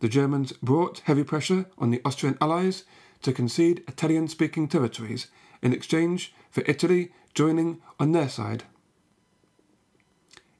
The 0.00 0.08
Germans 0.08 0.54
brought 0.54 1.02
heavy 1.04 1.22
pressure 1.22 1.66
on 1.78 1.90
the 1.92 2.02
Austrian 2.04 2.36
allies 2.40 2.82
to 3.22 3.32
concede 3.32 3.84
Italian 3.86 4.26
speaking 4.26 4.66
territories 4.66 5.28
in 5.62 5.72
exchange 5.72 6.32
for 6.50 6.64
Italy 6.66 7.12
joining 7.34 7.80
on 7.98 8.12
their 8.12 8.28
side. 8.28 8.64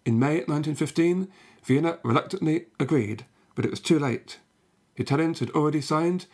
In 0.04 0.18
May 0.18 0.38
1915, 0.44 1.28
Vienna 1.62 1.98
reluctantly 2.02 2.66
agreed, 2.78 3.26
but 3.54 3.64
it 3.64 3.70
was 3.70 3.80
too 3.80 3.98
late. 3.98 4.38
The 4.96 5.02
Italians 5.02 5.40
had 5.40 5.50
already 5.50 5.80
signed 5.80 6.26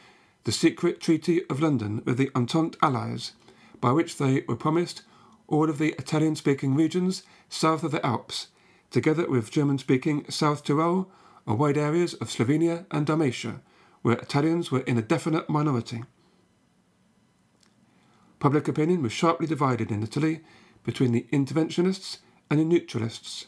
the 0.45 0.53
secret 0.53 1.01
Treaty 1.01 1.43
of 1.51 1.61
London 1.61 2.03
with 2.05 2.19
the 2.19 2.31
Entente 2.35 2.79
Allies, 2.83 3.33
by 3.81 3.93
which 3.93 4.19
they 4.19 4.45
were 4.47 4.57
promised 4.57 5.03
all 5.49 5.69
of 5.69 5.79
the 5.79 5.95
Italian 5.99 6.37
speaking 6.37 6.75
regions 6.75 7.23
south 7.49 7.83
of 7.83 7.93
the 7.93 8.05
Alps 8.05 8.49
together 8.91 9.29
with 9.29 9.51
German 9.51 9.79
speaking 9.79 10.25
South 10.31 10.65
Tyrol 10.65 11.11
or 11.47 11.57
wide 11.57 11.77
areas 11.77 12.15
of 12.15 12.29
Slovenia 12.29 12.87
and 12.91 13.07
Dalmatia, 13.07 13.61
where 14.03 14.17
Italians 14.17 14.71
were 14.71 14.81
in 14.81 14.99
a 14.99 15.03
definite 15.03 15.49
minority. 15.49 16.05
Public 18.39 18.69
opinion 18.69 19.03
was 19.03 19.13
sharply 19.13 19.47
divided 19.47 19.91
in 19.91 20.03
Italy 20.03 20.41
between 20.85 21.13
the 21.13 21.27
interventionists 21.33 22.19
and 22.51 22.61
the 22.61 22.65
neutralists. 22.65 23.47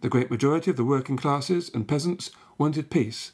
The 0.00 0.08
great 0.08 0.30
majority 0.30 0.70
of 0.70 0.76
the 0.76 0.84
working 0.84 1.16
classes 1.16 1.70
and 1.74 1.88
peasants 1.88 2.30
wanted 2.58 2.90
peace, 2.90 3.32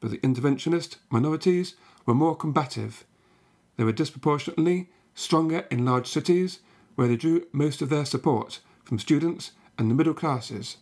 but 0.00 0.10
the 0.10 0.18
interventionist 0.18 0.96
minorities 1.10 1.76
were 2.06 2.14
more 2.14 2.34
combative. 2.34 3.04
They 3.76 3.84
were 3.84 3.92
disproportionately 3.92 4.90
stronger 5.14 5.66
in 5.70 5.84
large 5.84 6.08
cities, 6.08 6.60
where 6.94 7.08
they 7.08 7.16
drew 7.16 7.46
most 7.52 7.82
of 7.82 7.88
their 7.88 8.04
support 8.04 8.60
from 8.84 8.98
students 8.98 9.52
and 9.78 9.90
the 9.90 9.94
middle 9.94 10.14
classes. 10.14 10.76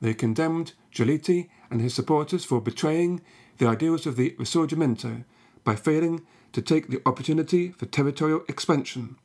They 0.00 0.14
condemned 0.14 0.72
Giolitti 0.92 1.48
and 1.70 1.80
his 1.80 1.94
supporters 1.94 2.44
for 2.44 2.60
betraying 2.60 3.20
the 3.58 3.66
ideals 3.66 4.06
of 4.06 4.16
the 4.16 4.30
Risorgimento 4.38 5.24
by 5.64 5.76
failing 5.76 6.24
to 6.56 6.62
take 6.62 6.88
the 6.88 7.02
opportunity 7.04 7.68
for 7.72 7.84
territorial 7.84 8.42
expansion. 8.48 9.16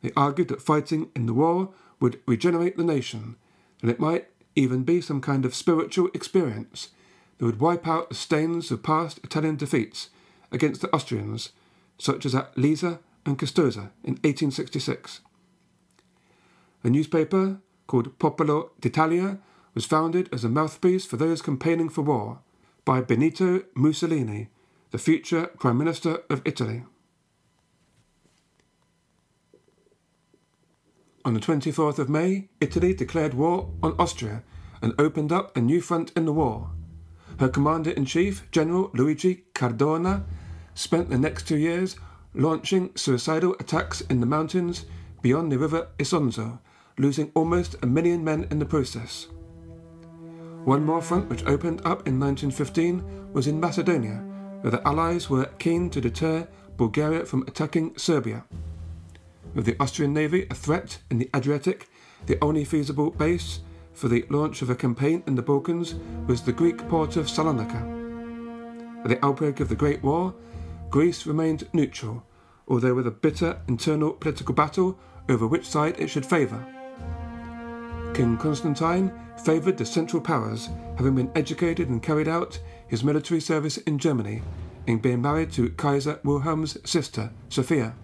They 0.00 0.10
argued 0.16 0.48
that 0.48 0.62
fighting 0.62 1.10
in 1.14 1.26
the 1.26 1.34
war 1.34 1.68
would 2.00 2.18
regenerate 2.26 2.78
the 2.78 2.82
nation, 2.82 3.36
and 3.82 3.90
it 3.90 4.00
might 4.00 4.28
even 4.56 4.84
be 4.84 5.02
some 5.02 5.20
kind 5.20 5.44
of 5.44 5.54
spiritual 5.54 6.08
experience 6.14 6.88
that 7.36 7.44
would 7.44 7.60
wipe 7.60 7.86
out 7.86 8.08
the 8.08 8.14
stains 8.14 8.70
of 8.70 8.82
past 8.82 9.20
Italian 9.22 9.56
defeats 9.56 10.08
against 10.50 10.80
the 10.80 10.90
Austrians, 10.96 11.50
such 11.98 12.24
as 12.24 12.34
at 12.34 12.56
Lissa 12.56 13.00
and 13.26 13.38
Custoza 13.38 13.90
in 14.02 14.14
1866. 14.24 15.20
A 16.84 16.88
newspaper 16.88 17.58
called 17.86 18.18
Popolo 18.18 18.70
d'Italia 18.80 19.40
was 19.74 19.84
founded 19.84 20.30
as 20.32 20.42
a 20.42 20.48
mouthpiece 20.48 21.04
for 21.04 21.18
those 21.18 21.42
campaigning 21.42 21.90
for 21.90 22.00
war 22.00 22.38
by 22.86 23.02
Benito 23.02 23.64
Mussolini, 23.74 24.48
the 24.90 24.98
future 24.98 25.48
Prime 25.58 25.76
Minister 25.76 26.22
of 26.30 26.42
Italy. 26.44 26.84
On 31.24 31.34
the 31.34 31.40
24th 31.40 31.98
of 31.98 32.08
May, 32.08 32.48
Italy 32.60 32.94
declared 32.94 33.34
war 33.34 33.70
on 33.82 33.94
Austria 33.98 34.42
and 34.80 34.94
opened 34.98 35.30
up 35.30 35.54
a 35.56 35.60
new 35.60 35.80
front 35.80 36.10
in 36.16 36.24
the 36.24 36.32
war. 36.32 36.70
Her 37.38 37.48
Commander 37.48 37.90
in 37.90 38.06
Chief, 38.06 38.50
General 38.50 38.90
Luigi 38.94 39.44
Cadorna, 39.54 40.24
spent 40.74 41.10
the 41.10 41.18
next 41.18 41.46
two 41.46 41.58
years 41.58 41.96
launching 42.34 42.90
suicidal 42.94 43.54
attacks 43.60 44.00
in 44.02 44.20
the 44.20 44.26
mountains 44.26 44.86
beyond 45.20 45.52
the 45.52 45.58
river 45.58 45.88
Isonzo 45.98 46.60
losing 46.98 47.30
almost 47.34 47.76
a 47.82 47.86
million 47.86 48.24
men 48.24 48.46
in 48.50 48.58
the 48.58 48.66
process. 48.66 49.28
One 50.64 50.84
more 50.84 51.00
front 51.00 51.28
which 51.28 51.44
opened 51.46 51.80
up 51.80 52.06
in 52.08 52.18
1915 52.18 53.32
was 53.32 53.46
in 53.46 53.60
Macedonia, 53.60 54.24
where 54.60 54.70
the 54.70 54.86
Allies 54.86 55.30
were 55.30 55.46
keen 55.58 55.90
to 55.90 56.00
deter 56.00 56.46
Bulgaria 56.76 57.24
from 57.24 57.42
attacking 57.42 57.96
Serbia. 57.96 58.44
With 59.54 59.64
the 59.64 59.76
Austrian 59.80 60.12
Navy 60.12 60.46
a 60.50 60.54
threat 60.54 60.98
in 61.10 61.18
the 61.18 61.30
Adriatic, 61.34 61.88
the 62.26 62.38
only 62.42 62.64
feasible 62.64 63.10
base 63.10 63.60
for 63.92 64.08
the 64.08 64.24
launch 64.30 64.62
of 64.62 64.70
a 64.70 64.76
campaign 64.76 65.22
in 65.26 65.34
the 65.34 65.42
Balkans 65.42 65.94
was 66.26 66.42
the 66.42 66.52
Greek 66.52 66.88
port 66.88 67.16
of 67.16 67.26
Salonika. 67.26 67.82
At 69.02 69.08
the 69.08 69.24
outbreak 69.24 69.60
of 69.60 69.68
the 69.68 69.76
Great 69.76 70.02
War, 70.02 70.34
Greece 70.90 71.26
remained 71.26 71.68
neutral, 71.72 72.24
although 72.68 72.94
with 72.94 73.06
a 73.06 73.12
bitter 73.12 73.60
internal 73.68 74.12
political 74.12 74.54
battle 74.54 74.98
over 75.28 75.46
which 75.46 75.66
side 75.66 75.96
it 75.98 76.08
should 76.08 76.24
favour. 76.24 76.64
King 78.14 78.36
Constantine 78.36 79.12
favoured 79.44 79.76
the 79.76 79.86
Central 79.86 80.22
Powers, 80.22 80.68
having 80.96 81.14
been 81.14 81.30
educated 81.34 81.88
and 81.88 82.02
carried 82.02 82.28
out 82.28 82.58
his 82.88 83.04
military 83.04 83.40
service 83.40 83.76
in 83.78 83.98
Germany, 83.98 84.42
and 84.86 85.02
being 85.02 85.22
married 85.22 85.52
to 85.52 85.70
Kaiser 85.70 86.18
Wilhelm's 86.24 86.78
sister, 86.88 87.30
Sophia. 87.48 87.94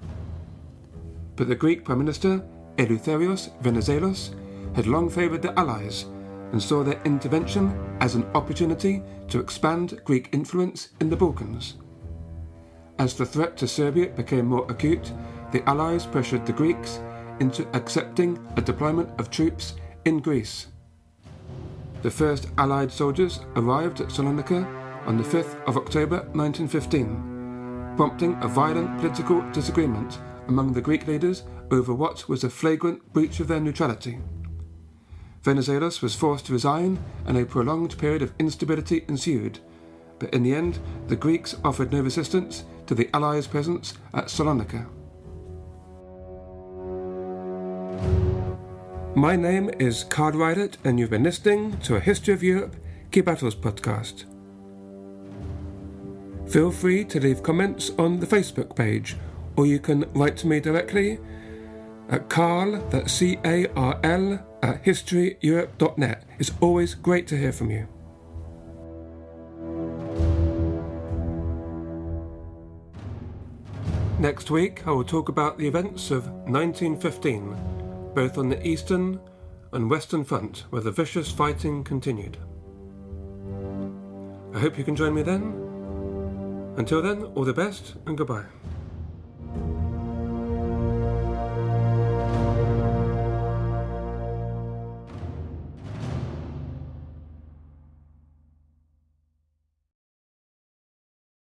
But 1.36 1.48
the 1.48 1.54
Greek 1.54 1.84
Prime 1.84 1.98
Minister, 1.98 2.44
Eleutherios 2.76 3.50
Venizelos, 3.62 4.34
had 4.76 4.86
long 4.86 5.08
favoured 5.08 5.42
the 5.42 5.58
Allies 5.58 6.04
and 6.52 6.62
saw 6.62 6.84
their 6.84 7.00
intervention 7.04 7.96
as 8.00 8.14
an 8.14 8.24
opportunity 8.34 9.02
to 9.28 9.40
expand 9.40 10.00
Greek 10.04 10.28
influence 10.32 10.90
in 11.00 11.10
the 11.10 11.16
Balkans. 11.16 11.74
As 12.98 13.14
the 13.14 13.26
threat 13.26 13.56
to 13.56 13.66
Serbia 13.66 14.10
became 14.10 14.46
more 14.46 14.70
acute, 14.70 15.12
the 15.50 15.68
Allies 15.68 16.06
pressured 16.06 16.46
the 16.46 16.52
Greeks 16.52 17.00
into 17.40 17.66
accepting 17.74 18.38
a 18.56 18.62
deployment 18.62 19.08
of 19.18 19.30
troops 19.30 19.74
in 20.04 20.20
Greece. 20.20 20.68
The 22.04 22.10
first 22.10 22.48
Allied 22.58 22.92
soldiers 22.92 23.40
arrived 23.56 24.02
at 24.02 24.08
Salonika 24.08 24.66
on 25.06 25.16
the 25.16 25.24
5th 25.24 25.58
of 25.66 25.78
October 25.78 26.16
1915, 26.34 27.94
prompting 27.96 28.36
a 28.42 28.46
violent 28.46 29.00
political 29.00 29.40
disagreement 29.52 30.18
among 30.48 30.74
the 30.74 30.82
Greek 30.82 31.06
leaders 31.06 31.44
over 31.70 31.94
what 31.94 32.28
was 32.28 32.44
a 32.44 32.50
flagrant 32.50 33.10
breach 33.14 33.40
of 33.40 33.48
their 33.48 33.58
neutrality. 33.58 34.18
Venizelos 35.42 36.02
was 36.02 36.14
forced 36.14 36.44
to 36.44 36.52
resign, 36.52 37.02
and 37.24 37.38
a 37.38 37.46
prolonged 37.46 37.96
period 37.96 38.20
of 38.20 38.34
instability 38.38 39.06
ensued. 39.08 39.60
But 40.18 40.34
in 40.34 40.42
the 40.42 40.54
end, 40.54 40.80
the 41.06 41.16
Greeks 41.16 41.56
offered 41.64 41.90
no 41.90 42.02
resistance 42.02 42.64
to 42.84 42.94
the 42.94 43.08
Allies' 43.14 43.46
presence 43.46 43.94
at 44.12 44.26
Salonika. 44.26 44.86
My 49.16 49.36
name 49.36 49.70
is 49.78 50.02
Carl 50.02 50.32
Rylett, 50.32 50.76
and 50.82 50.98
you've 50.98 51.10
been 51.10 51.22
listening 51.22 51.78
to 51.82 51.94
a 51.94 52.00
History 52.00 52.34
of 52.34 52.42
Europe 52.42 52.74
Key 53.12 53.20
Battles 53.20 53.54
podcast. 53.54 54.24
Feel 56.50 56.72
free 56.72 57.04
to 57.04 57.20
leave 57.20 57.40
comments 57.40 57.92
on 57.96 58.18
the 58.18 58.26
Facebook 58.26 58.74
page, 58.74 59.16
or 59.54 59.66
you 59.66 59.78
can 59.78 60.04
write 60.14 60.36
to 60.38 60.48
me 60.48 60.58
directly 60.58 61.20
at 62.08 62.28
carl, 62.28 62.84
that's 62.90 63.12
C-A-R-L, 63.12 64.46
at 64.64 64.84
historyeurope.net. 64.84 66.24
It's 66.40 66.50
always 66.60 66.96
great 66.96 67.28
to 67.28 67.38
hear 67.38 67.52
from 67.52 67.70
you. 67.70 67.86
Next 74.18 74.50
week, 74.50 74.88
I 74.88 74.90
will 74.90 75.04
talk 75.04 75.28
about 75.28 75.56
the 75.56 75.68
events 75.68 76.10
of 76.10 76.26
1915, 76.48 77.73
both 78.14 78.38
on 78.38 78.48
the 78.48 78.66
Eastern 78.66 79.20
and 79.72 79.90
Western 79.90 80.24
Front, 80.24 80.64
where 80.70 80.82
the 80.82 80.92
vicious 80.92 81.30
fighting 81.30 81.82
continued. 81.82 82.38
I 84.54 84.60
hope 84.60 84.78
you 84.78 84.84
can 84.84 84.94
join 84.94 85.14
me 85.14 85.22
then. 85.22 85.42
Until 86.76 87.02
then, 87.02 87.24
all 87.34 87.44
the 87.44 87.52
best 87.52 87.96
and 88.06 88.16
goodbye. 88.16 88.44